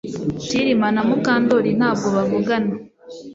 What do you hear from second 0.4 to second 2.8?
Kirima na Mukandoli ntabwo bavugana